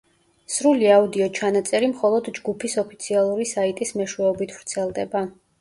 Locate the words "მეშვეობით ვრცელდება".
4.03-5.27